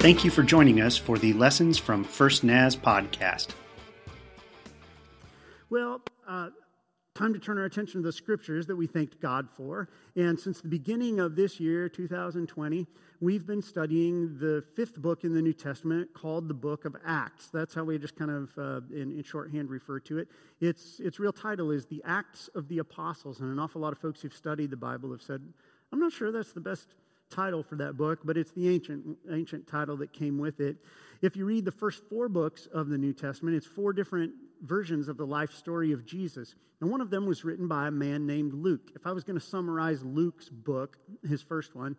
[0.00, 3.48] Thank you for joining us for the Lessons from First Naz podcast.
[5.70, 6.50] Well, uh,
[7.16, 9.88] time to turn our attention to the scriptures that we thanked God for.
[10.14, 12.86] And since the beginning of this year, 2020,
[13.20, 17.48] we've been studying the fifth book in the New Testament called the book of Acts.
[17.52, 20.28] That's how we just kind of, uh, in, in shorthand, refer to it.
[20.60, 23.40] Its, its real title is The Acts of the Apostles.
[23.40, 25.42] And an awful lot of folks who've studied the Bible have said,
[25.92, 26.94] I'm not sure that's the best
[27.30, 30.76] title for that book, but it's the ancient, ancient title that came with it.
[31.22, 34.32] If you read the first four books of the New Testament, it's four different
[34.62, 36.54] versions of the life story of Jesus.
[36.80, 38.90] And one of them was written by a man named Luke.
[38.94, 41.96] If I was going to summarize Luke's book, his first one,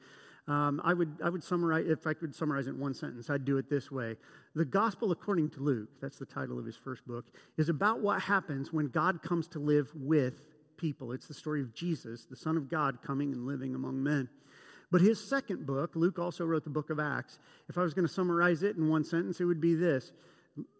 [0.47, 3.45] um, I, would, I would summarize, if I could summarize it in one sentence, I'd
[3.45, 4.15] do it this way.
[4.55, 7.25] The Gospel according to Luke, that's the title of his first book,
[7.57, 11.11] is about what happens when God comes to live with people.
[11.11, 14.27] It's the story of Jesus, the Son of God, coming and living among men.
[14.91, 17.37] But his second book, Luke also wrote the book of Acts.
[17.67, 20.11] If I was going to summarize it in one sentence, it would be this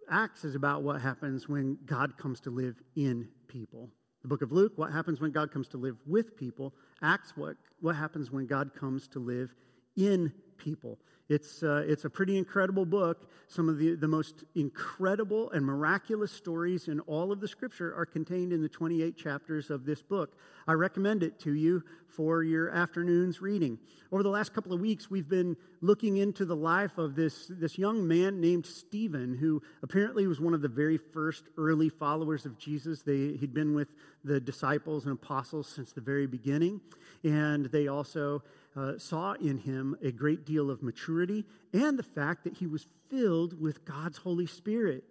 [0.10, 3.90] Acts is about what happens when God comes to live in people.
[4.22, 6.74] The book of Luke, what happens when God comes to live with people.
[7.02, 9.54] Acts, what, what happens when God comes to live
[10.00, 10.98] in people.
[11.30, 13.30] It's, uh, it's a pretty incredible book.
[13.48, 18.06] Some of the, the most incredible and miraculous stories in all of the scripture are
[18.06, 20.36] contained in the 28 chapters of this book.
[20.68, 23.78] I recommend it to you for your afternoon's reading.
[24.12, 27.78] Over the last couple of weeks, we've been looking into the life of this, this
[27.78, 32.58] young man named Stephen, who apparently was one of the very first early followers of
[32.58, 33.04] Jesus.
[33.04, 33.90] They, he'd been with
[34.24, 36.82] the disciples and apostles since the very beginning,
[37.24, 38.42] and they also
[38.76, 42.88] uh, saw in him a great deal of maturity and the fact that he was
[43.10, 45.04] filled with God's Holy Spirit.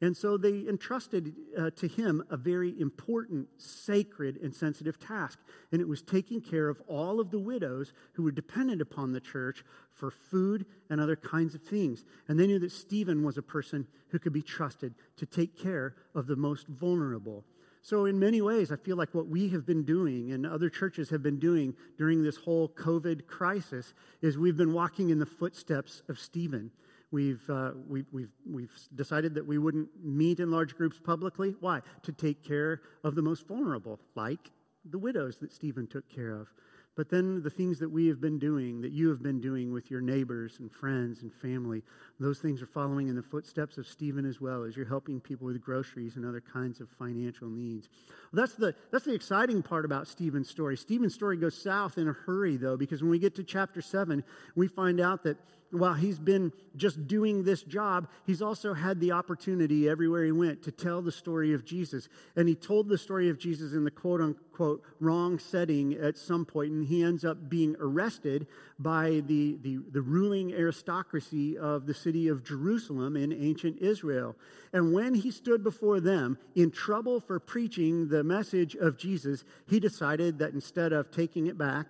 [0.00, 5.38] And so they entrusted uh, to him a very important, sacred, and sensitive task.
[5.72, 9.20] And it was taking care of all of the widows who were dependent upon the
[9.20, 12.04] church for food and other kinds of things.
[12.28, 15.94] And they knew that Stephen was a person who could be trusted to take care
[16.14, 17.44] of the most vulnerable.
[17.84, 21.10] So, in many ways, I feel like what we have been doing and other churches
[21.10, 26.02] have been doing during this whole COVID crisis is we've been walking in the footsteps
[26.08, 26.70] of Stephen.
[27.10, 31.56] We've, uh, we, we've, we've decided that we wouldn't meet in large groups publicly.
[31.60, 31.82] Why?
[32.04, 34.50] To take care of the most vulnerable, like
[34.90, 36.48] the widows that Stephen took care of.
[36.96, 39.90] But then the things that we have been doing, that you have been doing with
[39.90, 41.82] your neighbors and friends and family,
[42.20, 45.46] those things are following in the footsteps of Stephen as well as you're helping people
[45.46, 47.88] with groceries and other kinds of financial needs.
[48.32, 50.76] Well, that's, the, that's the exciting part about Stephen's story.
[50.76, 54.22] Stephen's story goes south in a hurry, though, because when we get to chapter 7,
[54.54, 55.36] we find out that
[55.74, 60.62] while he's been just doing this job, he's also had the opportunity everywhere he went
[60.62, 62.08] to tell the story of Jesus.
[62.36, 66.44] And he told the story of Jesus in the quote unquote wrong setting at some
[66.44, 68.46] point, and he ends up being arrested
[68.78, 74.36] by the, the, the ruling aristocracy of the city of Jerusalem in ancient Israel.
[74.72, 79.80] And when he stood before them in trouble for preaching the message of Jesus, he
[79.80, 81.86] decided that instead of taking it back,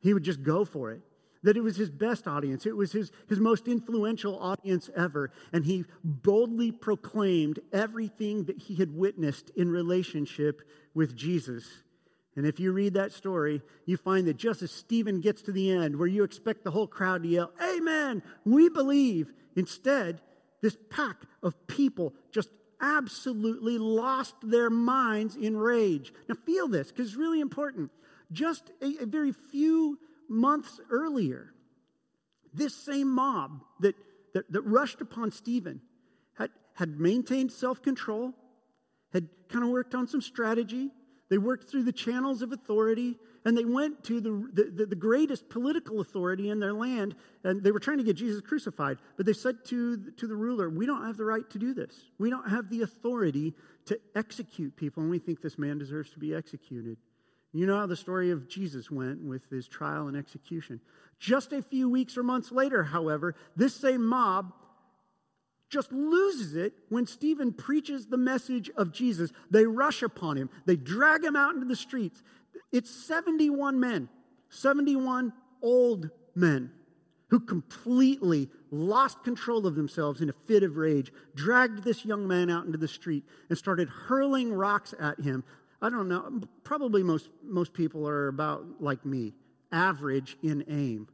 [0.00, 1.02] he would just go for it
[1.42, 5.30] that it was his best audience, it was his, his most influential audience ever.
[5.52, 10.62] And he boldly proclaimed everything that he had witnessed in relationship
[10.94, 11.64] with Jesus.
[12.36, 15.70] And if you read that story, you find that just as Stephen gets to the
[15.70, 20.20] end, where you expect the whole crowd to yell, Amen, we believe, instead,
[20.62, 26.12] this pack of people just absolutely lost their minds in rage.
[26.28, 27.90] Now, feel this, because it's really important.
[28.32, 29.98] Just a, a very few
[30.30, 31.52] months earlier,
[32.54, 33.94] this same mob that,
[34.34, 35.80] that, that rushed upon Stephen
[36.38, 38.32] had, had maintained self control,
[39.12, 40.90] had kind of worked on some strategy.
[41.28, 45.48] They worked through the channels of authority, and they went to the, the, the, greatest
[45.48, 47.14] political authority in their land,
[47.44, 48.98] and they were trying to get Jesus crucified.
[49.16, 51.94] But they said to, to the ruler, We don't have the right to do this.
[52.18, 53.54] We don't have the authority
[53.86, 56.98] to execute people, and we think this man deserves to be executed.
[57.52, 60.80] You know how the story of Jesus went with his trial and execution.
[61.18, 64.52] Just a few weeks or months later, however, this same mob
[65.68, 69.32] just loses it when Stephen preaches the message of Jesus.
[69.50, 72.22] They rush upon him, they drag him out into the streets.
[72.72, 74.08] It's 71 men,
[74.48, 75.32] 71
[75.62, 76.70] old men
[77.28, 82.50] who completely lost control of themselves in a fit of rage, dragged this young man
[82.50, 85.44] out into the street, and started hurling rocks at him
[85.82, 89.32] I don't know, um, probably most, most people are about like me,
[89.72, 91.08] average in aim.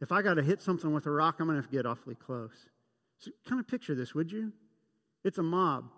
[0.00, 2.54] If I got to hit something with a rock, I'm going to get awfully close.
[3.18, 4.52] So kind of picture this, would you?
[5.24, 5.90] It's a mob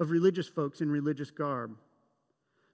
[0.00, 1.76] of religious folks in religious garb.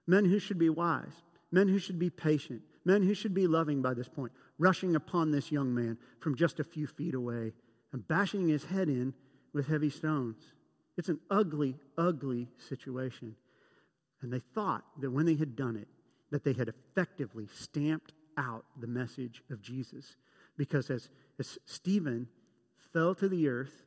[0.07, 3.81] Men who should be wise, men who should be patient, men who should be loving
[3.81, 7.53] by this point, rushing upon this young man from just a few feet away
[7.91, 9.13] and bashing his head in
[9.53, 10.53] with heavy stones.
[10.97, 13.35] It's an ugly, ugly situation.
[14.21, 15.87] And they thought that when they had done it,
[16.31, 20.15] that they had effectively stamped out the message of Jesus.
[20.57, 21.09] Because as,
[21.39, 22.27] as Stephen
[22.93, 23.83] fell to the earth,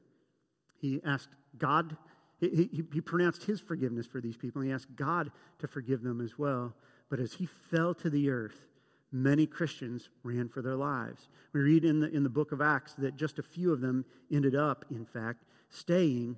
[0.81, 1.97] he asked God,
[2.41, 6.03] he, he, he pronounced his forgiveness for these people, and he asked God to forgive
[6.03, 6.75] them as well.
[7.11, 8.69] But as he fell to the earth,
[9.11, 11.29] many Christians ran for their lives.
[11.53, 14.05] We read in the, in the book of Acts that just a few of them
[14.31, 16.37] ended up, in fact, staying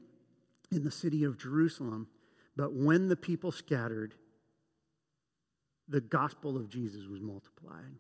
[0.71, 2.07] in the city of Jerusalem.
[2.61, 4.13] But when the people scattered,
[5.89, 7.97] the gospel of Jesus was multiplied.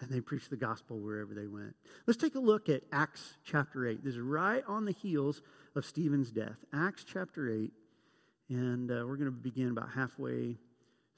[0.00, 1.76] And they preached the gospel wherever they went.
[2.06, 4.02] Let's take a look at Acts chapter 8.
[4.02, 5.42] This is right on the heels
[5.76, 6.56] of Stephen's death.
[6.72, 7.70] Acts chapter 8.
[8.48, 10.56] And uh, we're going to begin about halfway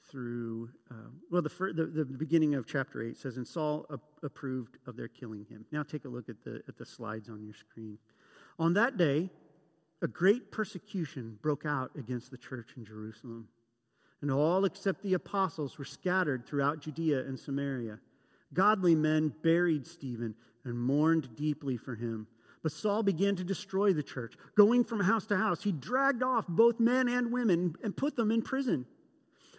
[0.09, 4.25] through, uh, well, the, fir- the, the, beginning of chapter 8 says, And Saul a-
[4.25, 5.63] approved of their killing him.
[5.71, 7.99] Now take a look at the, at the slides on your screen.
[8.59, 9.29] On that day,
[10.01, 13.47] a great persecution broke out against the church in Jerusalem.
[14.21, 17.99] And all except the apostles were scattered throughout Judea and Samaria.
[18.53, 22.27] Godly men buried Stephen and mourned deeply for him.
[22.63, 24.35] But Saul began to destroy the church.
[24.55, 28.29] Going from house to house, he dragged off both men and women and put them
[28.31, 28.85] in prison.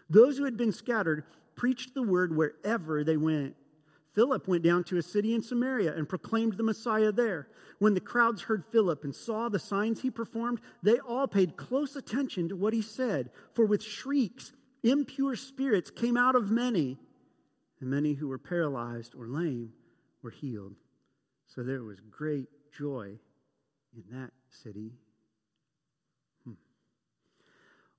[0.08, 1.24] Those who had been scattered
[1.56, 3.56] preached the word wherever they went.
[4.14, 7.49] Philip went down to a city in Samaria and proclaimed the Messiah there.
[7.79, 11.97] When the crowds heard Philip and saw the signs he performed, they all paid close
[11.97, 13.31] attention to what he said.
[13.55, 16.99] For with shrieks, impure spirits came out of many,
[17.81, 19.73] and many who were paralyzed or lame
[20.23, 20.76] were healed.
[21.47, 23.19] So there was great joy
[23.94, 24.93] in that city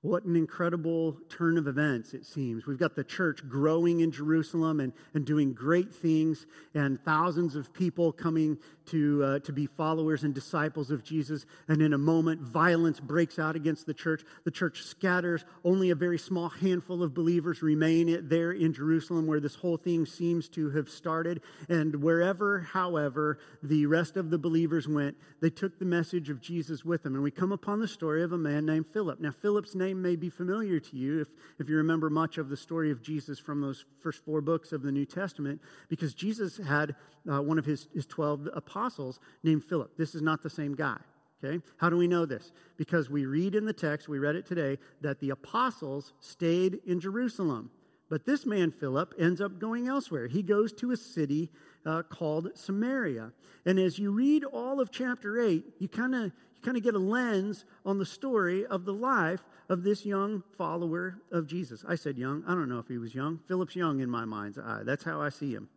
[0.04, 2.66] what an incredible turn of events, it seems.
[2.66, 7.72] We've got the church growing in Jerusalem and, and doing great things, and thousands of
[7.72, 11.46] people coming to, uh, to be followers and disciples of Jesus.
[11.68, 14.22] And in a moment, violence breaks out against the church.
[14.44, 15.46] The church scatters.
[15.64, 20.04] Only a very small handful of believers remain there in Jerusalem, where this whole thing
[20.04, 21.40] seems to have started.
[21.70, 26.84] And wherever, however, the rest of the believers went, they took the message of Jesus
[26.84, 27.14] with them.
[27.14, 29.18] And we come upon the story of a man named Philip.
[29.18, 32.48] Now, Philip's name name may be familiar to you if, if you remember much of
[32.48, 36.58] the story of Jesus from those first four books of the New Testament, because Jesus
[36.58, 36.94] had
[37.30, 39.96] uh, one of his, his 12 apostles named Philip.
[39.96, 40.98] This is not the same guy.
[41.42, 41.62] Okay?
[41.76, 42.52] How do we know this?
[42.76, 47.00] Because we read in the text, we read it today, that the apostles stayed in
[47.00, 47.70] Jerusalem.
[48.08, 50.26] But this man, Philip, ends up going elsewhere.
[50.26, 51.50] He goes to a city
[51.86, 53.32] uh, called Samaria.
[53.66, 56.32] And as you read all of chapter 8, you kind of
[56.64, 61.18] kind of get a lens on the story of the life of this young follower
[61.30, 61.84] of Jesus.
[61.86, 62.42] I said young.
[62.46, 63.40] I don't know if he was young.
[63.46, 64.82] Philip's young in my mind's eye.
[64.84, 65.68] That's how I see him.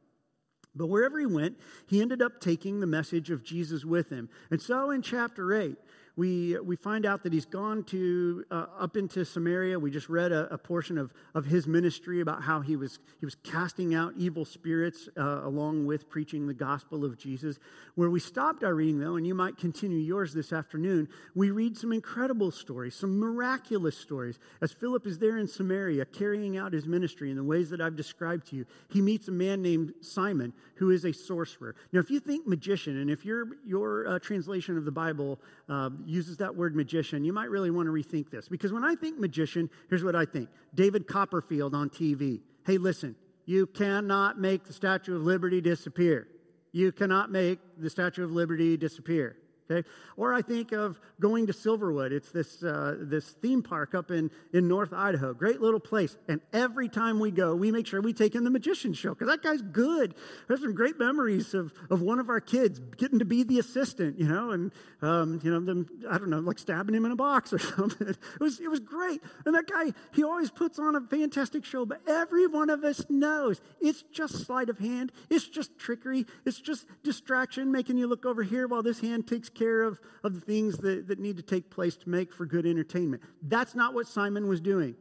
[0.75, 1.57] But wherever he went,
[1.87, 4.29] he ended up taking the message of Jesus with him.
[4.51, 5.75] And so in chapter 8,
[6.17, 9.77] we, we find out that he's gone to uh, up into Samaria.
[9.77, 13.25] We just read a, a, portion of, of his ministry about how he was, he
[13.25, 17.59] was casting out evil spirits uh, along with preaching the gospel of Jesus.
[17.93, 21.77] Where we stopped our reading, though, and you might continue yours this afternoon, we read
[21.77, 24.39] some incredible stories, some miraculous stories.
[24.59, 27.95] As Philip is there in Samaria carrying out his ministry in the ways that I've
[27.95, 31.75] described to you, he meets a man named Simon who is a sorcerer.
[31.91, 35.91] Now, if you think magician, and if your, your uh, translation of the Bible uh,
[36.07, 38.47] uses that word magician, you might really want to rethink this.
[38.47, 42.41] Because when I think magician, here's what I think David Copperfield on TV.
[42.65, 46.27] Hey, listen, you cannot make the Statue of Liberty disappear.
[46.71, 49.37] You cannot make the Statue of Liberty disappear.
[49.69, 49.87] Okay?
[50.15, 52.11] Or I think of going to Silverwood.
[52.11, 55.33] It's this, uh, this theme park up in, in North Idaho.
[55.33, 56.17] Great little place.
[56.27, 59.27] And every time we go, we make sure we take in the magician show because
[59.27, 60.15] that guy's good.
[60.47, 64.19] There's some great memories of, of one of our kids getting to be the assistant,
[64.19, 64.71] you know, and,
[65.01, 68.07] um, you know, them, I don't know, like stabbing him in a box or something.
[68.07, 69.21] It was, it was great.
[69.45, 73.05] And that guy, he always puts on a fantastic show, but every one of us
[73.09, 75.11] knows it's just sleight of hand.
[75.29, 76.25] It's just trickery.
[76.45, 80.33] It's just distraction, making you look over here while this hand takes care of, of
[80.33, 83.21] the things that, that need to take place to make for good entertainment.
[83.41, 84.95] That's not what Simon was doing.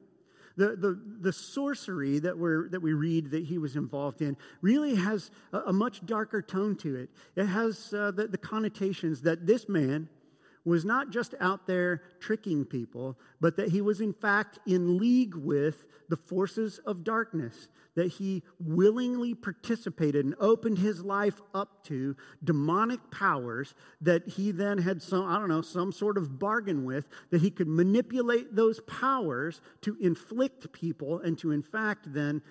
[0.57, 4.95] The, the, the sorcery that, we're, that we read that he was involved in really
[4.95, 7.11] has a, a much darker tone to it.
[7.37, 10.09] It has uh, the, the connotations that this man,
[10.67, 15.35] was not just out there tricking people, but that he was in fact in league
[15.35, 22.17] with the forces of darkness, that he willingly participated and opened his life up to
[22.45, 27.09] demonic powers that he then had some, I don't know, some sort of bargain with,
[27.31, 32.43] that he could manipulate those powers to inflict people and to, in fact, then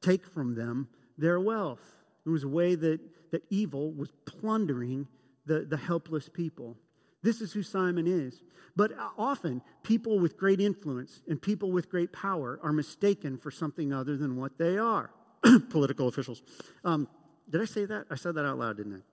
[0.00, 1.96] take from them their wealth.
[2.24, 3.00] It was a way that,
[3.32, 5.08] that evil was plundering
[5.46, 6.76] the, the helpless people.
[7.22, 8.42] This is who Simon is.
[8.74, 13.92] But often, people with great influence and people with great power are mistaken for something
[13.92, 15.10] other than what they are.
[15.70, 16.42] Political officials.
[16.84, 17.08] Um,
[17.50, 18.06] did I say that?
[18.10, 19.11] I said that out loud, didn't I?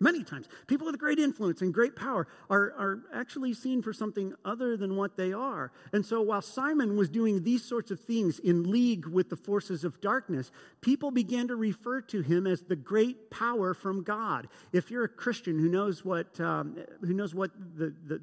[0.00, 4.32] Many times, people with great influence and great power are, are actually seen for something
[4.44, 5.72] other than what they are.
[5.92, 9.82] And so, while Simon was doing these sorts of things in league with the forces
[9.82, 14.46] of darkness, people began to refer to him as the great power from God.
[14.72, 18.20] If you're a Christian who knows what, um, who knows what the, the,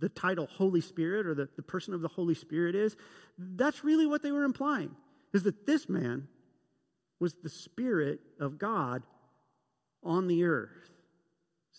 [0.00, 2.96] the title Holy Spirit or the, the person of the Holy Spirit is,
[3.38, 4.96] that's really what they were implying,
[5.32, 6.26] is that this man
[7.20, 9.04] was the Spirit of God
[10.02, 10.91] on the earth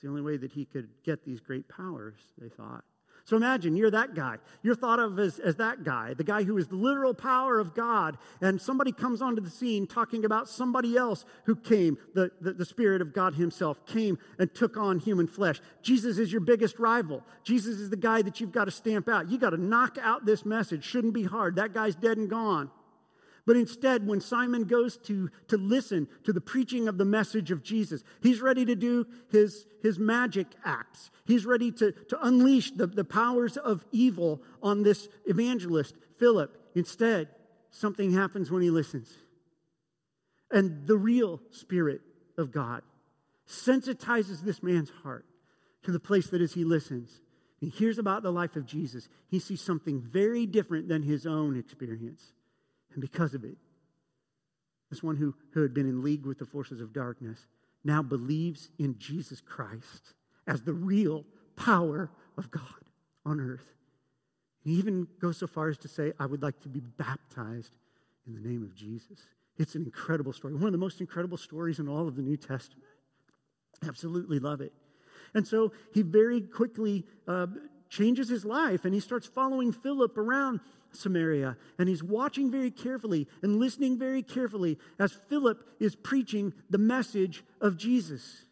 [0.04, 2.84] the only way that he could get these great powers, they thought.
[3.26, 4.36] So imagine you're that guy.
[4.64, 7.74] You're thought of as, as that guy, the guy who is the literal power of
[7.74, 8.18] God.
[8.42, 12.66] And somebody comes onto the scene talking about somebody else who came, the, the, the
[12.66, 15.62] Spirit of God Himself came and took on human flesh.
[15.82, 17.24] Jesus is your biggest rival.
[17.46, 19.32] Jesus is the guy that you've got to stamp out.
[19.32, 20.84] You got to knock out this message.
[20.84, 21.56] Shouldn't be hard.
[21.56, 22.70] That guy's dead and gone.
[23.46, 27.62] But instead, when Simon goes to, to listen to the preaching of the message of
[27.62, 31.12] Jesus, he's ready to do his, his magic acts.
[31.26, 36.58] He's ready to, to unleash the, the powers of evil on this evangelist, Philip.
[36.74, 37.28] Instead,
[37.70, 39.12] something happens when he listens.
[40.50, 42.02] And the real Spirit
[42.38, 42.82] of God
[43.48, 45.26] sensitizes this man's heart
[45.84, 47.20] to the place that as he listens,
[47.60, 51.58] he hears about the life of Jesus, he sees something very different than his own
[51.58, 52.34] experience.
[52.94, 53.58] And because of it,
[54.90, 57.48] this one who, who had been in league with the forces of darkness
[57.84, 60.14] now believes in Jesus Christ
[60.48, 62.64] as the real power of God
[63.26, 63.66] on earth.
[64.64, 67.72] He even goes so far as to say, I would like to be baptized
[68.26, 69.20] in the name of Jesus.
[69.58, 72.38] It's an incredible story, one of the most incredible stories in all of the New
[72.38, 72.88] Testament.
[73.86, 74.74] Absolutely love it.
[75.34, 77.48] And so he very quickly uh,
[77.90, 80.62] changes his life and he starts following Philip around
[80.96, 81.58] Samaria.
[81.78, 87.44] And he's watching very carefully and listening very carefully as Philip is preaching the message
[87.62, 88.46] of Jesus.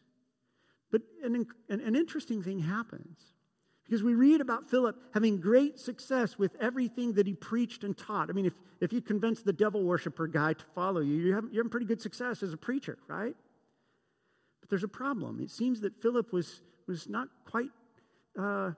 [0.92, 3.20] But an, an, an interesting thing happens
[3.86, 8.30] because we read about Philip having great success with everything that he preached and taught.
[8.30, 11.52] I mean, if, if you convince the devil worshiper guy to follow you, you're having,
[11.52, 13.36] you're having pretty good success as a preacher, right?
[14.62, 15.42] But there's a problem.
[15.42, 17.70] It seems that Philip was, was not quite
[18.40, 18.72] uh,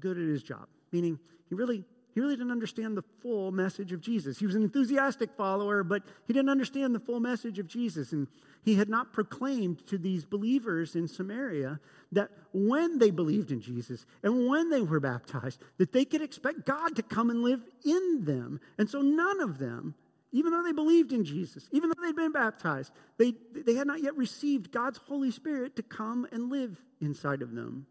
[0.00, 1.18] good at his job, meaning
[1.48, 1.84] he really
[2.16, 4.38] he really didn't understand the full message of Jesus.
[4.38, 8.12] He was an enthusiastic follower, but he didn't understand the full message of Jesus.
[8.12, 8.26] And
[8.64, 11.78] he had not proclaimed to these believers in Samaria
[12.12, 16.64] that when they believed in Jesus and when they were baptized, that they could expect
[16.64, 18.60] God to come and live in them.
[18.78, 19.94] And so none of them,
[20.32, 24.02] even though they believed in Jesus, even though they'd been baptized, they, they had not
[24.02, 27.86] yet received God's Holy Spirit to come and live inside of them.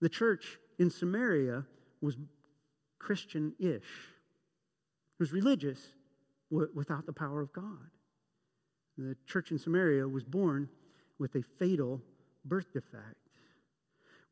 [0.00, 1.64] The church in Samaria
[2.00, 2.16] was
[3.00, 3.82] Christian ish.
[3.82, 5.80] It was religious
[6.50, 7.90] without the power of God.
[8.96, 10.68] The church in Samaria was born
[11.18, 12.00] with a fatal
[12.44, 13.16] birth defect.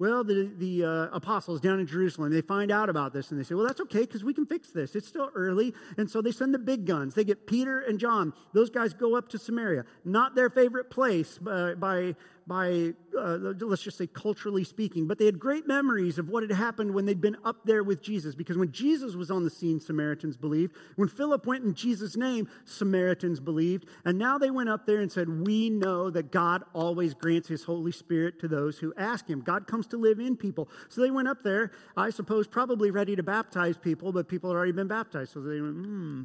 [0.00, 3.42] Well, the, the uh, apostles down in Jerusalem, they find out about this and they
[3.42, 4.94] say, well, that's okay because we can fix this.
[4.94, 5.74] It's still early.
[5.96, 7.14] And so they send the big guns.
[7.14, 8.32] They get Peter and John.
[8.54, 9.84] Those guys go up to Samaria.
[10.04, 12.14] Not their favorite place by, by
[12.48, 16.50] by, uh, let's just say, culturally speaking, but they had great memories of what had
[16.50, 18.34] happened when they'd been up there with Jesus.
[18.34, 20.74] Because when Jesus was on the scene, Samaritans believed.
[20.96, 23.86] When Philip went in Jesus' name, Samaritans believed.
[24.06, 27.64] And now they went up there and said, We know that God always grants his
[27.64, 29.42] Holy Spirit to those who ask him.
[29.42, 30.70] God comes to live in people.
[30.88, 34.56] So they went up there, I suppose, probably ready to baptize people, but people had
[34.56, 35.32] already been baptized.
[35.32, 36.22] So they went, Hmm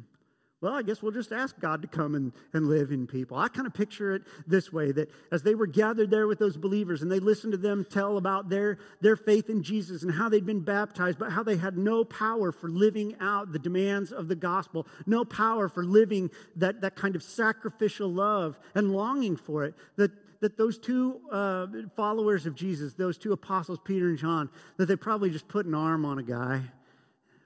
[0.64, 3.36] well, I guess we'll just ask God to come and, and live in people.
[3.36, 6.56] I kind of picture it this way that as they were gathered there with those
[6.56, 10.30] believers and they listened to them tell about their, their faith in Jesus and how
[10.30, 14.26] they'd been baptized, but how they had no power for living out the demands of
[14.26, 19.64] the gospel, no power for living that, that kind of sacrificial love and longing for
[19.64, 24.48] it, that, that those two uh, followers of Jesus, those two apostles, Peter and John,
[24.78, 26.62] that they probably just put an arm on a guy,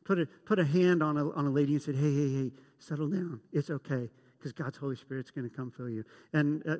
[0.04, 2.50] put a, put a hand on a, on a lady and said, hey, hey, hey,
[2.78, 3.40] settle down.
[3.52, 6.04] It's okay because God's Holy Spirit's going to come fill you.
[6.32, 6.76] And uh,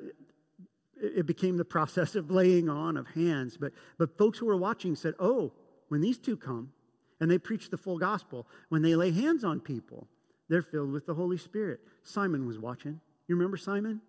[1.01, 3.57] it became the process of laying on of hands.
[3.57, 5.51] But, but folks who were watching said, oh,
[5.89, 6.71] when these two come
[7.19, 10.07] and they preach the full gospel, when they lay hands on people,
[10.49, 11.79] they're filled with the Holy Spirit.
[12.03, 12.99] Simon was watching.
[13.27, 14.01] You remember Simon?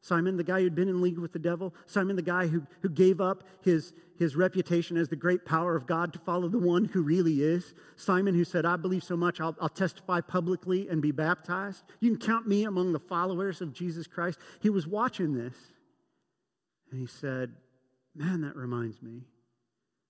[0.00, 1.74] Simon, the guy who'd been in league with the devil.
[1.86, 5.86] Simon, the guy who, who gave up his, his reputation as the great power of
[5.86, 7.74] God to follow the one who really is.
[7.96, 11.82] Simon, who said, I believe so much, I'll, I'll testify publicly and be baptized.
[12.00, 14.38] You can count me among the followers of Jesus Christ.
[14.60, 15.54] He was watching this
[16.90, 17.52] and he said,
[18.14, 19.22] Man, that reminds me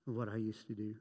[0.07, 0.95] of what I used to do.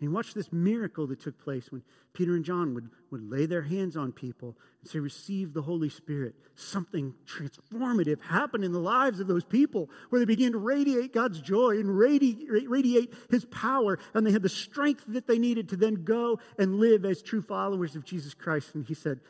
[0.00, 3.62] And watch this miracle that took place when Peter and John would, would lay their
[3.62, 6.36] hands on people and say, Receive the Holy Spirit.
[6.54, 11.40] Something transformative happened in the lives of those people where they began to radiate God's
[11.40, 15.76] joy and radi- radiate His power, and they had the strength that they needed to
[15.76, 18.74] then go and live as true followers of Jesus Christ.
[18.74, 19.20] And He said,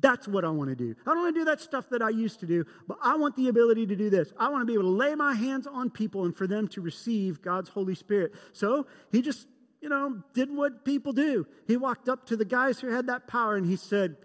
[0.00, 0.96] that's what I want to do.
[1.06, 3.36] I don't want to do that stuff that I used to do, but I want
[3.36, 4.32] the ability to do this.
[4.38, 6.80] I want to be able to lay my hands on people and for them to
[6.80, 8.32] receive God's Holy Spirit.
[8.52, 9.46] So he just
[9.80, 11.46] you know, did what people do.
[11.66, 14.16] He walked up to the guys who had that power and he said,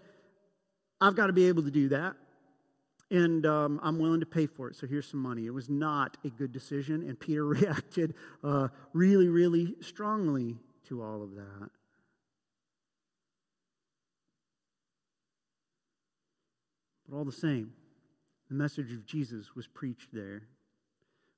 [1.00, 2.14] I've got to be able to do that.
[3.10, 4.76] And um, I'm willing to pay for it.
[4.76, 5.46] So here's some money.
[5.46, 7.08] It was not a good decision.
[7.08, 10.56] And Peter reacted uh, really, really strongly
[10.88, 11.70] to all of that.
[17.08, 17.72] But all the same,
[18.48, 20.42] the message of Jesus was preached there.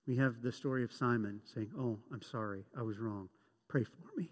[0.07, 3.29] We have the story of Simon saying, Oh, I'm sorry, I was wrong.
[3.69, 4.31] Pray for me.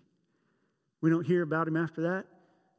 [1.01, 2.27] We don't hear about him after that.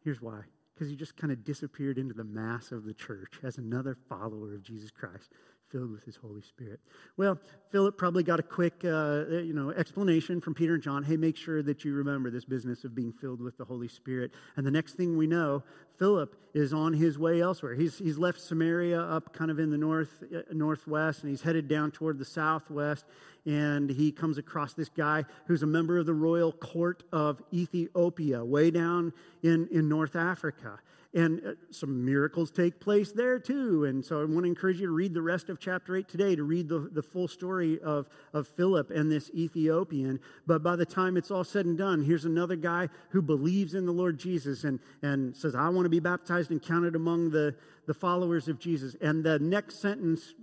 [0.04, 0.42] Here's why
[0.74, 4.54] because he just kind of disappeared into the mass of the church as another follower
[4.54, 5.32] of Jesus Christ
[5.70, 6.80] filled with his Holy Spirit.
[7.18, 7.40] Well,
[7.72, 11.04] Philip probably got a quick, uh, you know, explanation from Peter and John.
[11.04, 14.32] Hey, make sure that you remember this business of being filled with the Holy Spirit.
[14.56, 15.64] And the next thing we know,
[16.00, 17.74] Philip is on his way elsewhere.
[17.74, 21.68] He's, he's left Samaria up kind of in the north, uh, northwest, and he's headed
[21.68, 23.06] down toward the southwest.
[23.46, 28.44] And he comes across this guy who's a member of the royal court of Ethiopia,
[28.44, 30.80] way down in, in North Africa.
[31.18, 33.86] And uh, some miracles take place there too.
[33.86, 36.36] And so I want to encourage you to read the rest of chapter 8 today
[36.36, 40.20] to read the, the full story of, of Philip and this Ethiopian.
[40.46, 43.88] But by the time it's all said and done, here's another guy who believes in
[43.88, 47.56] the Lord Jesus and, and says, I want to be baptized and counted among the,
[47.88, 48.96] the followers of Jesus.
[49.02, 50.36] And the next sentence,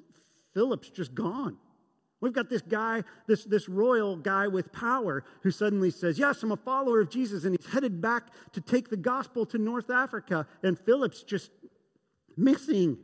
[0.54, 1.56] Philip's just gone.
[2.24, 6.52] We've got this guy, this, this royal guy with power who suddenly says, Yes, I'm
[6.52, 7.44] a follower of Jesus.
[7.44, 10.46] And he's headed back to take the gospel to North Africa.
[10.62, 11.50] And Philip's just
[12.34, 12.96] missing.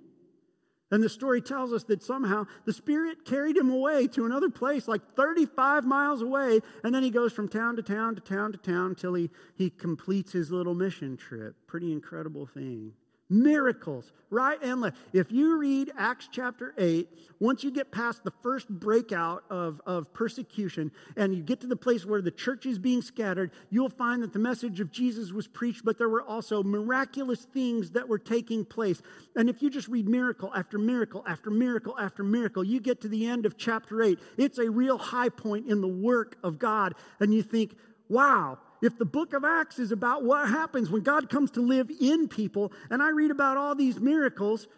[0.91, 4.89] And the story tells us that somehow the Spirit carried him away to another place,
[4.89, 6.61] like 35 miles away.
[6.83, 9.69] And then he goes from town to town to town to town until he, he
[9.69, 11.57] completes his little mission trip.
[11.67, 12.95] Pretty incredible thing
[13.31, 14.97] miracles, right and left.
[15.13, 20.13] If you read Acts chapter 8, once you get past the first breakout of, of
[20.13, 24.23] persecution and you get to the place where the church is being scattered, you'll find
[24.23, 28.19] that the message of Jesus was preached, but there were also miraculous things that were
[28.19, 29.01] taking place.
[29.37, 33.09] And if you just read miracle after miracle after miracle after miracle, you get to
[33.09, 34.19] the end of chapter 8.
[34.37, 36.95] It's a real high point in the work of God.
[37.21, 37.77] And you think,
[38.09, 41.91] wow, if the book of Acts is about what happens when God comes to live
[42.01, 44.69] in people, and I read about all these miracles,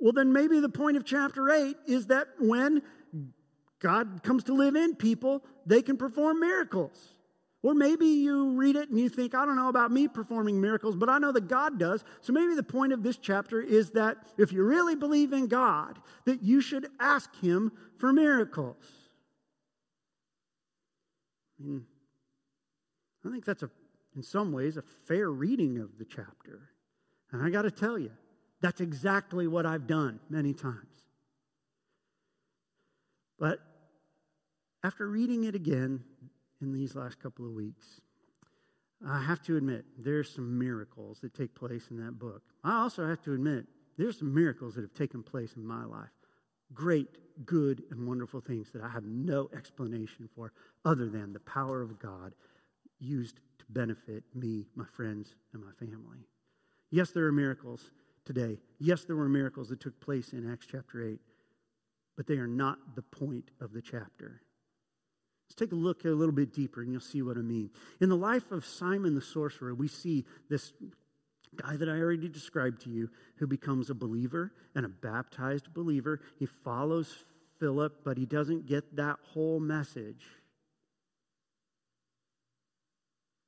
[0.00, 2.82] well, then maybe the point of chapter 8 is that when
[3.80, 7.14] God comes to live in people, they can perform miracles.
[7.62, 10.94] Or maybe you read it and you think, I don't know about me performing miracles,
[10.94, 12.04] but I know that God does.
[12.20, 15.98] So maybe the point of this chapter is that if you really believe in God,
[16.24, 18.76] that you should ask Him for miracles.
[23.28, 23.70] I think that's a,
[24.16, 26.70] in some ways, a fair reading of the chapter.
[27.30, 28.10] And I got to tell you,
[28.60, 31.04] that's exactly what I've done many times.
[33.38, 33.60] But
[34.82, 36.02] after reading it again
[36.60, 38.00] in these last couple of weeks,
[39.06, 42.42] I have to admit, there's some miracles that take place in that book.
[42.64, 46.08] I also have to admit, there's some miracles that have taken place in my life.
[46.74, 50.52] Great, good, and wonderful things that I have no explanation for
[50.84, 52.34] other than the power of God
[53.00, 56.26] used to benefit me, my friends, and my family.
[56.90, 57.90] Yes, there are miracles
[58.24, 58.58] today.
[58.78, 61.18] Yes, there were miracles that took place in Acts chapter 8,
[62.16, 64.42] but they are not the point of the chapter.
[65.48, 67.70] Let's take a look a little bit deeper and you'll see what I mean.
[68.00, 70.72] In the life of Simon the sorcerer, we see this
[71.56, 76.20] guy that I already described to you who becomes a believer and a baptized believer.
[76.38, 77.24] He follows
[77.58, 80.26] Philip, but he doesn't get that whole message.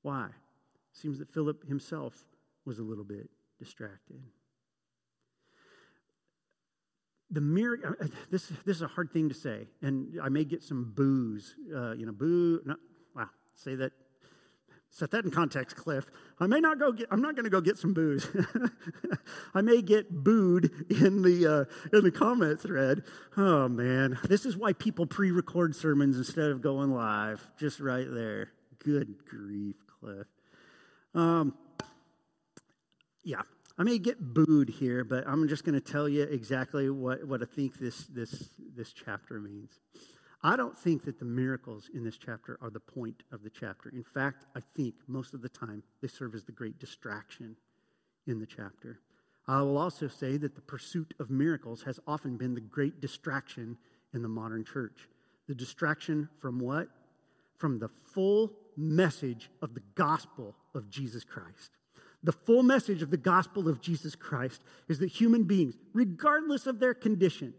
[0.03, 0.29] Why?
[0.93, 2.15] Seems that Philip himself
[2.65, 4.21] was a little bit distracted.
[7.31, 7.95] The miracle,
[8.31, 11.93] this, this is a hard thing to say, and I may get some boos, uh,
[11.93, 12.75] you know, boo, no,
[13.15, 13.93] wow, say that,
[14.91, 16.07] set that in context, Cliff.
[16.41, 18.29] I may not go get, I'm not going to go get some booze.
[19.55, 23.05] I may get booed in the, uh, in the comment thread.
[23.37, 28.07] Oh man, this is why people pre record sermons instead of going live, just right
[28.11, 28.51] there.
[28.83, 30.27] Good grief, Cliff.
[31.15, 31.55] Um,
[33.23, 33.43] yeah,
[33.79, 37.43] I may get booed here, but I'm just going to tell you exactly what, what
[37.43, 39.79] I think this, this, this chapter means.
[40.43, 43.91] I don't think that the miracles in this chapter are the point of the chapter.
[43.91, 47.57] In fact, I think most of the time they serve as the great distraction
[48.27, 49.01] in the chapter.
[49.47, 53.77] I will also say that the pursuit of miracles has often been the great distraction
[54.15, 55.09] in the modern church.
[55.47, 56.89] The distraction from what?
[57.59, 61.71] From the full message of the gospel of Jesus Christ.
[62.23, 66.79] The full message of the gospel of Jesus Christ is that human beings, regardless of
[66.79, 67.55] their condition,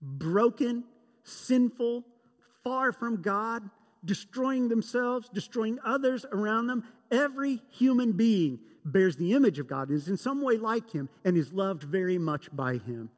[0.00, 0.84] broken,
[1.24, 2.04] sinful,
[2.64, 3.68] far from God,
[4.04, 10.08] destroying themselves, destroying others around them, every human being bears the image of God, is
[10.08, 13.10] in some way like Him, and is loved very much by Him.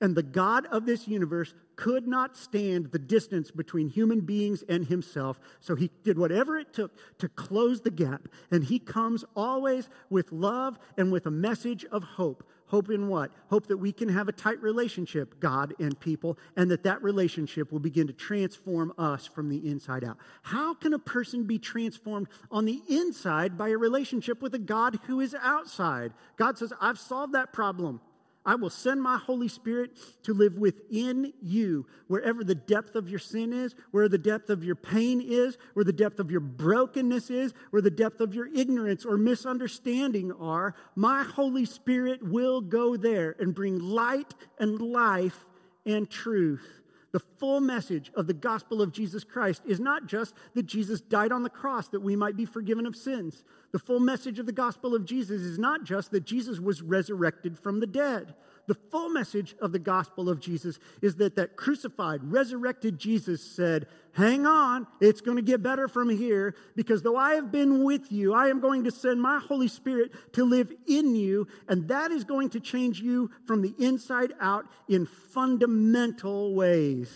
[0.00, 4.86] And the God of this universe could not stand the distance between human beings and
[4.86, 5.38] himself.
[5.60, 8.28] So he did whatever it took to close the gap.
[8.50, 12.44] And he comes always with love and with a message of hope.
[12.66, 13.32] Hope in what?
[13.48, 17.72] Hope that we can have a tight relationship, God and people, and that that relationship
[17.72, 20.18] will begin to transform us from the inside out.
[20.42, 25.00] How can a person be transformed on the inside by a relationship with a God
[25.08, 26.12] who is outside?
[26.36, 28.00] God says, I've solved that problem.
[28.44, 29.90] I will send my Holy Spirit
[30.22, 34.64] to live within you, wherever the depth of your sin is, where the depth of
[34.64, 38.48] your pain is, where the depth of your brokenness is, where the depth of your
[38.54, 40.74] ignorance or misunderstanding are.
[40.96, 45.44] My Holy Spirit will go there and bring light and life
[45.84, 46.79] and truth.
[47.12, 51.32] The full message of the gospel of Jesus Christ is not just that Jesus died
[51.32, 53.42] on the cross that we might be forgiven of sins.
[53.72, 57.58] The full message of the gospel of Jesus is not just that Jesus was resurrected
[57.58, 58.34] from the dead.
[58.66, 63.86] The full message of the gospel of Jesus is that that crucified, resurrected Jesus said,
[64.12, 68.10] Hang on, it's going to get better from here because though I have been with
[68.10, 72.10] you, I am going to send my Holy Spirit to live in you, and that
[72.10, 77.10] is going to change you from the inside out in fundamental ways.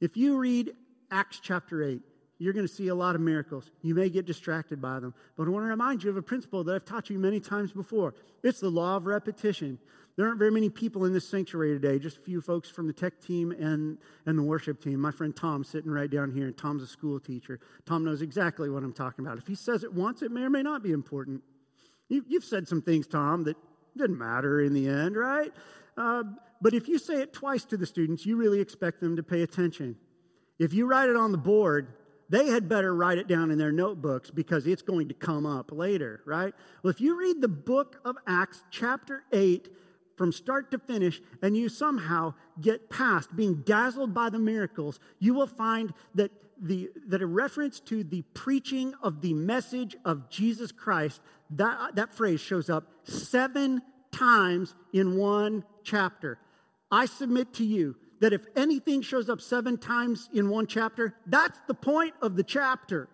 [0.00, 0.72] If you read
[1.10, 2.00] Acts chapter 8,
[2.42, 3.70] you're going to see a lot of miracles.
[3.82, 5.14] You may get distracted by them.
[5.36, 7.72] But I want to remind you of a principle that I've taught you many times
[7.72, 9.78] before it's the law of repetition.
[10.16, 12.92] There aren't very many people in this sanctuary today, just a few folks from the
[12.92, 15.00] tech team and, and the worship team.
[15.00, 17.60] My friend Tom sitting right down here, and Tom's a school teacher.
[17.86, 19.38] Tom knows exactly what I'm talking about.
[19.38, 21.42] If he says it once, it may or may not be important.
[22.08, 23.56] You, have said some things, Tom, that
[23.96, 25.52] didn't matter in the end, right?
[25.96, 26.24] Uh,
[26.60, 29.42] but if you say it twice to the students, you really expect them to pay
[29.42, 29.96] attention.
[30.58, 31.88] If you write it on the board,
[32.32, 35.70] they had better write it down in their notebooks because it's going to come up
[35.70, 36.54] later, right?
[36.82, 39.68] Well, if you read the book of Acts, chapter 8,
[40.16, 45.34] from start to finish, and you somehow get past being dazzled by the miracles, you
[45.34, 50.72] will find that, the, that a reference to the preaching of the message of Jesus
[50.72, 56.38] Christ, that, that phrase shows up seven times in one chapter.
[56.90, 61.58] I submit to you that if anything shows up seven times in one chapter, that's
[61.66, 63.08] the point of the chapter.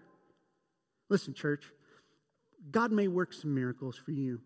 [1.09, 1.65] Listen, church,
[2.71, 4.43] God may work some miracles for you,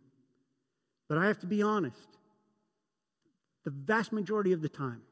[1.09, 2.07] but I have to be honest.
[3.65, 5.03] The vast majority of the time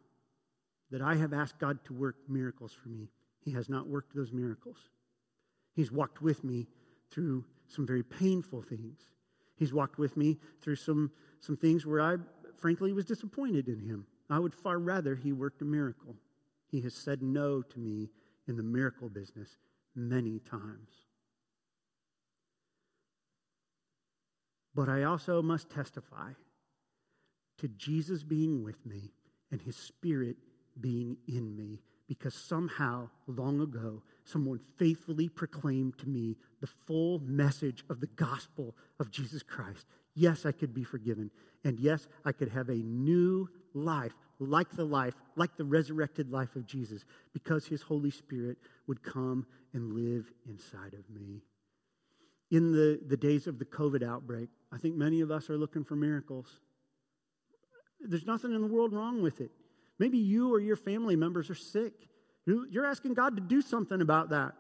[0.93, 3.09] that I have asked God to work miracles for me,
[3.41, 4.79] He has not worked those miracles.
[5.75, 6.69] He's walked with me
[7.11, 9.01] through some very painful things.
[9.57, 11.11] He's walked with me through some,
[11.41, 12.19] some things where I,
[12.57, 14.07] frankly, was disappointed in Him.
[14.31, 16.17] I would far rather he worked a miracle.
[16.69, 18.11] He has said no to me
[18.47, 19.59] in the miracle business
[19.95, 20.91] many times.
[24.75, 26.33] But I also must testify
[27.59, 29.11] to Jesus being with me
[29.51, 30.37] and his spirit
[30.81, 37.85] being in me because somehow, long ago, someone faithfully proclaimed to me the full message
[37.89, 39.87] of the gospel of Jesus Christ.
[40.15, 41.31] Yes, I could be forgiven.
[41.65, 46.57] And yes, I could have a new life, like the life, like the resurrected life
[46.57, 51.43] of Jesus, because his Holy Spirit would come and live inside of me.
[52.51, 55.85] In the, the days of the COVID outbreak, I think many of us are looking
[55.85, 56.49] for miracles.
[58.01, 59.51] There's nothing in the world wrong with it.
[59.99, 61.93] Maybe you or your family members are sick.
[62.47, 64.55] You're asking God to do something about that.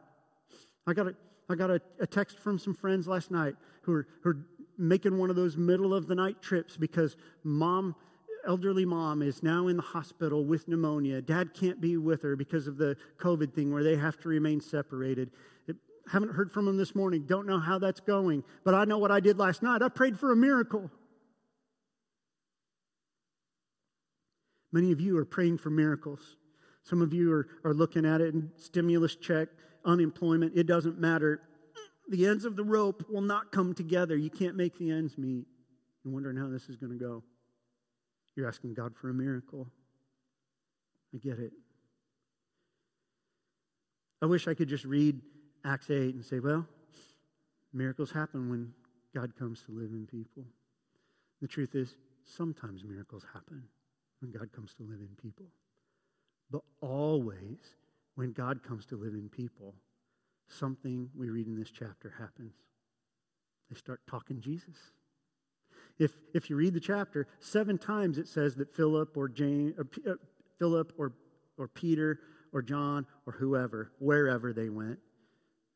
[0.86, 1.14] I got a,
[1.48, 4.36] I got a, a text from some friends last night who are, who are
[4.80, 7.94] making one of those middle of the night trips because mom
[8.46, 11.20] elderly mom is now in the hospital with pneumonia.
[11.20, 14.60] Dad can't be with her because of the COVID thing where they have to remain
[14.60, 15.30] separated.
[15.68, 15.76] It,
[16.10, 17.24] haven't heard from him this morning.
[17.26, 18.42] Don't know how that's going.
[18.64, 19.82] But I know what I did last night.
[19.82, 20.90] I prayed for a miracle.
[24.72, 26.36] Many of you are praying for miracles.
[26.82, 29.48] Some of you are, are looking at it and stimulus check,
[29.84, 31.42] unemployment, it doesn't matter.
[32.10, 34.16] The ends of the rope will not come together.
[34.16, 35.46] You can't make the ends meet.
[36.04, 37.22] You're wondering how this is going to go.
[38.34, 39.68] You're asking God for a miracle.
[41.14, 41.52] I get it.
[44.20, 45.20] I wish I could just read
[45.64, 46.66] Acts 8 and say, well,
[47.72, 48.72] miracles happen when
[49.14, 50.44] God comes to live in people.
[51.40, 51.94] The truth is,
[52.24, 53.62] sometimes miracles happen
[54.20, 55.46] when God comes to live in people.
[56.50, 57.58] But always,
[58.16, 59.74] when God comes to live in people,
[60.52, 62.54] something we read in this chapter happens.
[63.70, 64.76] They start talking Jesus.
[65.98, 69.86] If, if you read the chapter, seven times it says that Philip or James, or,
[70.10, 70.14] uh,
[70.58, 71.12] Philip or,
[71.58, 72.20] or Peter
[72.52, 74.98] or John or whoever, wherever they went,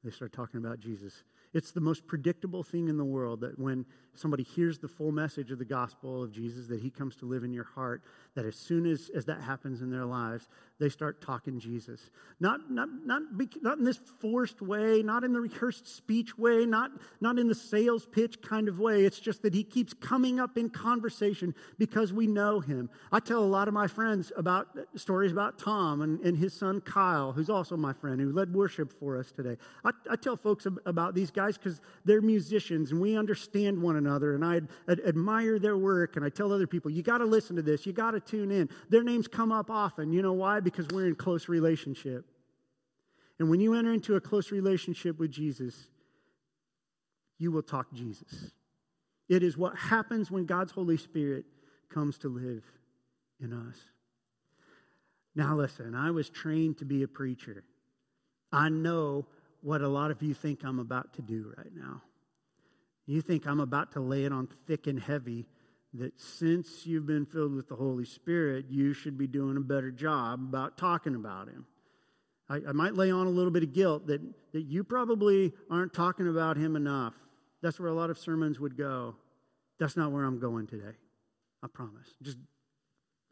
[0.03, 1.25] they start talking about Jesus.
[1.55, 5.53] It's the most predictable thing in the world that when somebody hears the full message
[5.53, 8.03] of the gospel of Jesus, that he comes to live in your heart,
[8.35, 10.49] that as soon as, as that happens in their lives,
[10.81, 12.11] they start talking Jesus.
[12.41, 13.23] Not, not, not,
[13.63, 17.55] not in this forced way, not in the rehearsed speech way, not, not in the
[17.55, 19.05] sales pitch kind of way.
[19.05, 22.91] It's just that he keeps coming up in conversation because we know him.
[23.13, 26.81] I tell a lot of my friends about stories about Tom and, and his son
[26.81, 29.57] Kyle, who's also my friend, who led worship for us today.
[29.85, 34.35] I, I tell folks about these guys because they're musicians and we understand one another,
[34.35, 37.63] and I admire their work, and I tell other people, you got to listen to
[37.63, 38.69] this, you got to tune in.
[38.89, 40.13] Their names come up often.
[40.13, 40.64] You know why?
[40.65, 42.25] Because we're in close relationship.
[43.39, 45.89] And when you enter into a close relationship with Jesus,
[47.39, 48.53] you will talk Jesus.
[49.29, 51.45] It is what happens when God's Holy Spirit
[51.93, 52.65] comes to live
[53.41, 53.77] in us.
[55.35, 57.65] Now, listen, I was trained to be a preacher.
[58.53, 59.27] I know
[59.63, 62.03] what a lot of you think I'm about to do right now.
[63.07, 65.47] You think I'm about to lay it on thick and heavy
[65.95, 69.91] that since you've been filled with the Holy Spirit, you should be doing a better
[69.91, 71.67] job about talking about Him.
[72.49, 74.21] I, I, might lay on a little bit of guilt that,
[74.53, 77.15] that you probably aren't talking about Him enough.
[77.63, 79.15] That's where a lot of sermons would go.
[79.79, 80.97] That's not where I'm going today.
[81.63, 82.09] I promise.
[82.23, 82.39] Just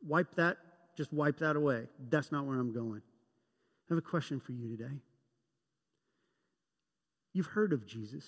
[0.06, 0.56] wipe that,
[0.96, 1.88] just wipe that away.
[2.08, 3.02] That's not where I'm going.
[3.90, 4.94] I have a question for you today.
[7.34, 8.24] You've heard of Jesus.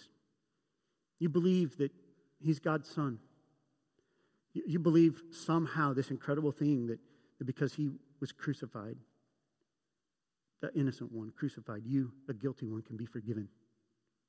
[1.20, 1.92] You believe that
[2.40, 3.18] He's God's Son.
[4.54, 7.00] You believe somehow this incredible thing that,
[7.38, 7.90] that because he
[8.20, 8.96] was crucified,
[10.60, 13.48] the innocent one crucified, you, the guilty one, can be forgiven.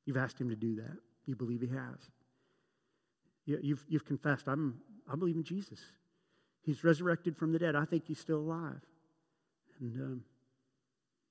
[0.05, 0.97] You've asked him to do that.
[1.25, 1.99] You believe he has.
[3.45, 4.79] You've, you've confessed, I'm,
[5.11, 5.79] I believe in Jesus.
[6.63, 7.75] He's resurrected from the dead.
[7.75, 8.81] I think he's still alive.
[9.79, 10.23] And um,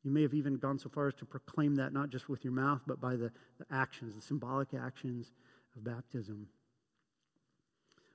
[0.04, 2.52] you may have even gone so far as to proclaim that not just with your
[2.52, 5.32] mouth, but by the, the actions, the symbolic actions
[5.76, 6.46] of baptism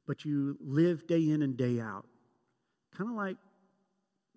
[0.09, 2.03] but you live day in and day out,
[2.97, 3.37] kind of like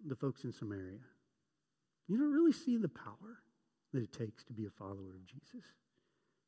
[0.07, 0.99] the folks in Samaria.
[2.09, 3.39] You don't really see the power
[3.95, 5.65] that it takes to be a follower of Jesus.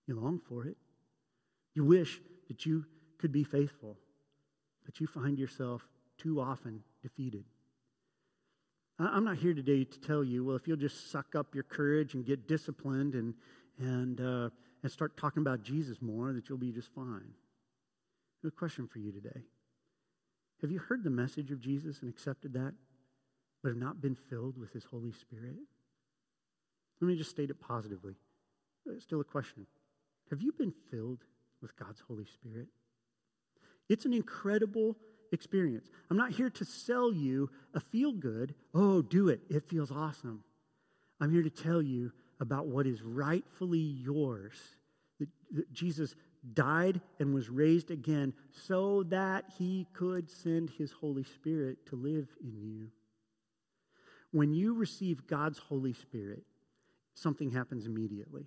[0.07, 0.77] You long for it.
[1.75, 2.85] You wish that you
[3.17, 3.97] could be faithful,
[4.85, 7.45] but you find yourself too often defeated.
[8.99, 12.13] I'm not here today to tell you, well, if you'll just suck up your courage
[12.13, 13.33] and get disciplined and,
[13.79, 14.51] and, uh,
[14.83, 17.33] and start talking about Jesus more, that you'll be just fine.
[18.47, 19.43] A question for you today.
[20.61, 22.75] Have you heard the message of Jesus and accepted that,
[23.63, 25.57] but have not been filled with his Holy Spirit?
[27.01, 28.17] Let me just state it positively.
[28.87, 29.67] It's uh, still a question.
[30.29, 31.25] Have you been filled
[31.63, 32.69] with God's Holy Spirit?
[33.89, 34.97] It's an incredible
[35.33, 35.89] experience.
[36.11, 40.45] I'm not here to sell you a feel good, oh, do it, it feels awesome.
[41.19, 44.55] I'm here to tell you about what is rightfully yours.
[45.19, 46.15] That, that Jesus
[46.53, 52.29] died and was raised again so that he could send his Holy Spirit to live
[52.43, 52.91] in you.
[54.33, 56.43] When you receive God's Holy Spirit,
[57.15, 58.47] something happens immediately.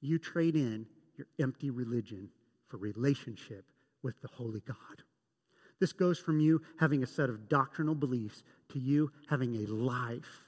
[0.00, 2.28] You trade in your empty religion
[2.68, 3.64] for relationship
[4.02, 5.04] with the Holy God.
[5.78, 10.42] This goes from you having a set of doctrinal beliefs to you having a life.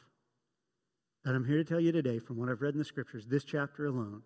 [1.24, 3.44] And I'm here to tell you today, from what I've read in the scriptures, this
[3.44, 4.22] chapter alone,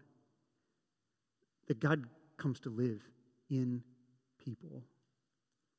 [1.68, 2.04] that God
[2.38, 3.02] comes to live
[3.50, 3.82] in
[4.44, 4.82] people.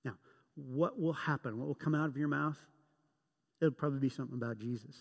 [0.05, 0.13] Now,
[0.55, 1.57] what will happen?
[1.57, 2.57] What will come out of your mouth?
[3.61, 4.95] It'll probably be something about Jesus.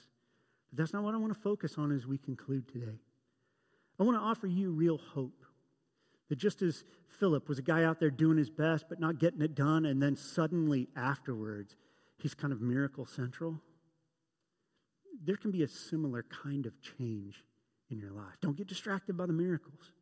[0.71, 3.01] But that's not what I want to focus on as we conclude today.
[3.99, 5.45] I want to offer you real hope.
[6.29, 6.85] That just as
[7.19, 10.03] Philip was a guy out there doing his best but not getting it done, and
[10.03, 11.75] then suddenly afterwards,
[12.19, 13.61] he's kind of miracle central,
[15.25, 17.43] there can be a similar kind of change
[17.91, 18.37] in your life.
[18.43, 19.93] Don't get distracted by the miracles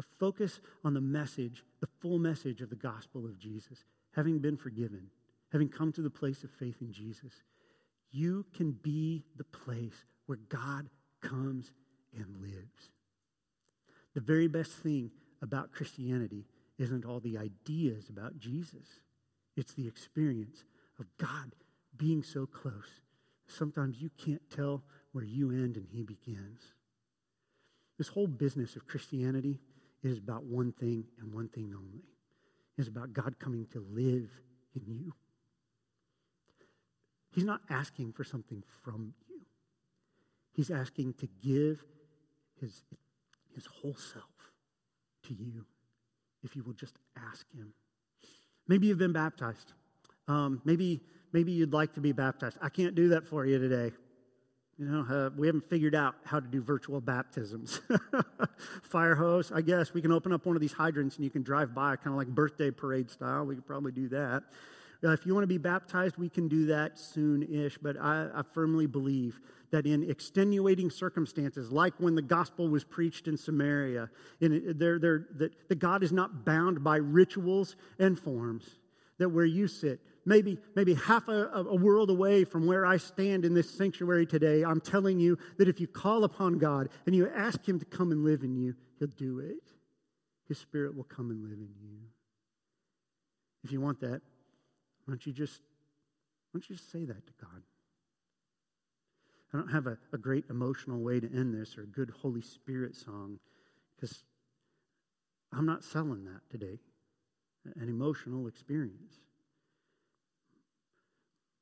[0.00, 3.84] but focus on the message, the full message of the gospel of Jesus.
[4.16, 5.10] Having been forgiven,
[5.52, 7.34] having come to the place of faith in Jesus,
[8.10, 10.88] you can be the place where God
[11.20, 11.72] comes
[12.16, 12.88] and lives.
[14.14, 15.10] The very best thing
[15.42, 16.46] about Christianity
[16.78, 19.00] isn't all the ideas about Jesus,
[19.54, 20.64] it's the experience
[20.98, 21.54] of God
[21.98, 23.02] being so close.
[23.46, 24.82] Sometimes you can't tell
[25.12, 26.62] where you end and He begins.
[27.98, 29.58] This whole business of Christianity
[30.02, 32.02] is about one thing and one thing only.
[32.78, 34.30] It's about God coming to live
[34.74, 35.12] in you.
[37.32, 39.40] He's not asking for something from you.
[40.52, 41.84] He's asking to give
[42.60, 42.82] his,
[43.54, 44.24] his whole self
[45.28, 45.64] to you
[46.42, 46.96] if you will just
[47.30, 47.72] ask him.
[48.66, 49.72] Maybe you've been baptized.
[50.28, 52.56] Um, maybe, maybe you'd like to be baptized.
[52.62, 53.92] I can't do that for you today.
[54.80, 57.82] You know, uh, we haven't figured out how to do virtual baptisms.
[58.82, 59.92] Fire hose, I guess.
[59.92, 62.14] We can open up one of these hydrants and you can drive by, kind of
[62.14, 63.44] like birthday parade style.
[63.44, 64.42] We could probably do that.
[65.04, 67.76] Uh, if you want to be baptized, we can do that soon ish.
[67.76, 69.38] But I, I firmly believe
[69.70, 74.08] that in extenuating circumstances, like when the gospel was preached in Samaria,
[74.40, 78.64] in, they're, they're, that, that God is not bound by rituals and forms,
[79.18, 83.44] that where you sit, maybe, maybe half a, a world away from where I stand
[83.44, 87.28] in this sanctuary today, I'm telling you that if you call upon God and you
[87.28, 89.72] ask Him to come and live in you, He'll do it.
[90.48, 91.98] His Spirit will come and live in you.
[93.62, 94.20] If you want that,
[95.04, 95.60] why don't you just,
[96.50, 97.62] why don't you just say that to God?
[99.52, 102.40] I don't have a, a great emotional way to end this or a good Holy
[102.40, 103.38] Spirit song
[103.96, 104.24] because
[105.52, 106.78] I'm not selling that today,
[107.76, 109.14] an emotional experience.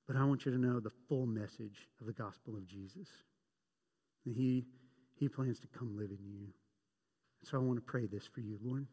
[0.09, 3.09] But I want you to know the full message of the gospel of Jesus.
[4.25, 4.65] And he,
[5.15, 6.49] he plans to come live in you.
[7.45, 8.87] So I want to pray this for you, Lord.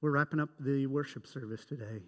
[0.00, 2.02] We're wrapping up the worship service today.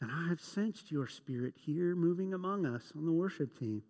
[0.00, 3.82] And I have sensed your spirit here moving among us on the worship team.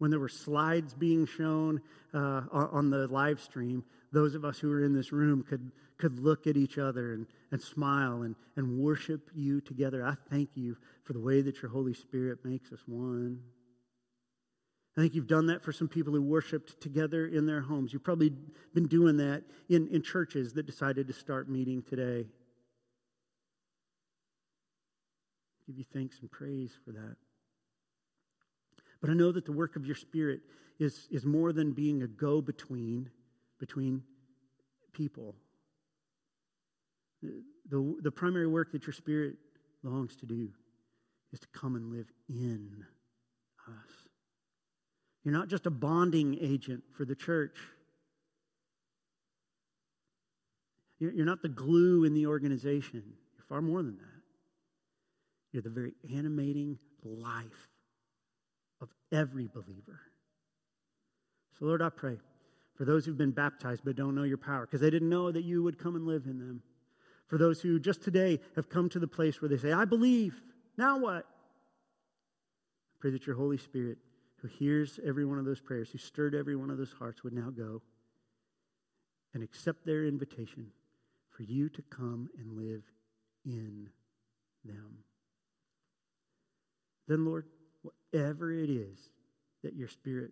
[0.00, 1.82] When there were slides being shown
[2.14, 6.18] uh, on the live stream, those of us who were in this room could, could
[6.18, 10.02] look at each other and, and smile and, and worship you together.
[10.02, 13.40] I thank you for the way that your Holy Spirit makes us one.
[14.96, 17.92] I think you've done that for some people who worshiped together in their homes.
[17.92, 18.32] You've probably
[18.72, 22.26] been doing that in, in churches that decided to start meeting today.
[25.66, 27.16] Give you thanks and praise for that.
[29.00, 30.40] But I know that the work of your Spirit
[30.78, 33.10] is, is more than being a go between
[33.60, 34.02] between
[34.92, 35.36] people.
[37.22, 39.36] The, the, the primary work that your Spirit
[39.82, 40.48] longs to do
[41.32, 42.84] is to come and live in
[43.68, 44.08] us.
[45.22, 47.58] You're not just a bonding agent for the church.
[50.98, 53.02] You're, not the glue in the organization.
[53.34, 54.22] You're far more than that.
[55.52, 57.68] You're the very animating life
[59.12, 60.00] every believer.
[61.58, 62.18] So, Lord, I pray
[62.76, 65.44] for those who've been baptized but don't know your power because they didn't know that
[65.44, 66.62] you would come and live in them.
[67.28, 70.42] For those who just today have come to the place where they say, I believe,
[70.76, 71.26] now what?
[71.26, 73.98] I pray that your Holy Spirit,
[74.36, 77.34] who hears every one of those prayers, who stirred every one of those hearts, would
[77.34, 77.82] now go
[79.34, 80.68] and accept their invitation
[81.30, 82.82] for you to come and live
[83.44, 83.88] in
[84.64, 85.04] them.
[87.06, 87.44] Then, Lord,
[87.82, 88.98] whatever it is
[89.62, 90.30] that your Spirit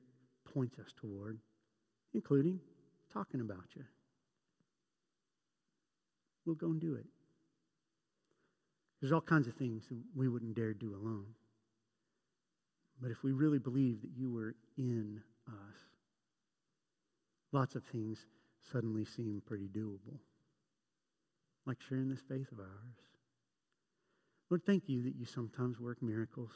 [0.55, 1.39] points us toward,
[2.15, 2.61] including
[3.13, 3.85] talking about you.
[6.45, 7.07] We'll go and do it.
[9.01, 11.27] There's all kinds of things that we wouldn't dare do alone.
[13.01, 15.77] But if we really believe that you were in us,
[17.53, 18.27] lots of things
[18.73, 20.19] suddenly seem pretty doable.
[21.65, 22.97] Like sharing this faith of ours.
[24.51, 26.51] Lord, thank you that you sometimes work miracles.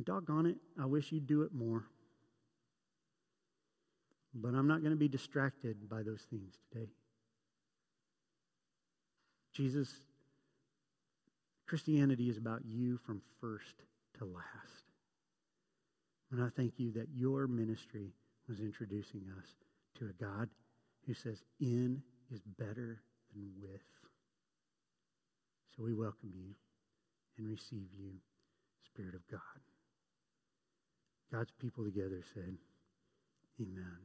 [0.00, 1.84] And doggone it, I wish you'd do it more.
[4.32, 6.88] But I'm not going to be distracted by those things today.
[9.52, 9.92] Jesus,
[11.68, 13.74] Christianity is about you from first
[14.18, 14.84] to last.
[16.32, 18.14] And I thank you that your ministry
[18.48, 19.48] was introducing us
[19.98, 20.48] to a God
[21.06, 22.00] who says, in
[22.32, 23.02] is better
[23.34, 23.82] than with.
[25.76, 26.54] So we welcome you
[27.36, 28.12] and receive you,
[28.82, 29.69] Spirit of God.
[31.32, 32.56] God's people together said,
[33.60, 33.98] Amen.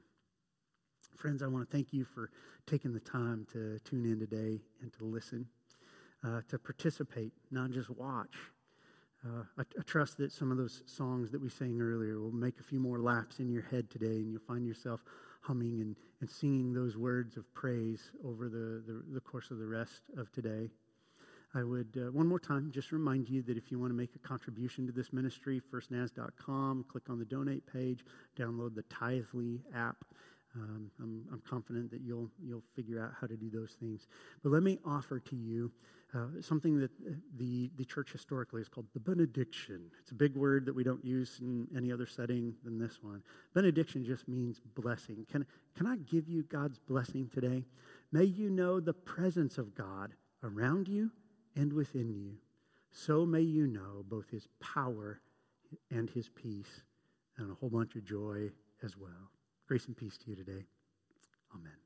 [1.15, 2.29] Friends, I want to thank you for
[2.67, 5.47] taking the time to tune in today and to listen,
[6.23, 8.35] uh, to participate, not just watch.
[9.25, 12.59] Uh, I, I, trust that some of those songs that we sang earlier will make
[12.59, 15.03] a few more laps in your head today, and you'll find yourself
[15.41, 19.65] humming and, and singing those words of praise over the, the, the course of the
[19.65, 20.69] rest of today.
[21.55, 24.13] I would, uh, one more time, just remind you that if you want to make
[24.15, 28.03] a contribution to this ministry, firstnaz.com, click on the donate page,
[28.37, 30.03] download the Tithely app.
[30.53, 34.07] Um, I'm, I'm, confident that you'll, you'll figure out how to do those things.
[34.41, 35.69] But let me offer to you
[36.13, 36.91] uh, something that
[37.37, 39.81] the, the church historically is called the benediction.
[40.01, 43.21] It's a big word that we don't use in any other setting than this one.
[43.53, 45.25] Benediction just means blessing.
[45.29, 45.45] Can,
[45.75, 47.65] can I give you God's blessing today?
[48.13, 51.11] May you know the presence of God around you
[51.55, 52.37] and within you.
[52.91, 55.19] So may you know both his power
[55.91, 56.81] and his peace
[57.37, 58.49] and a whole bunch of joy
[58.83, 59.31] as well.
[59.67, 60.65] Grace and peace to you today.
[61.53, 61.84] Amen.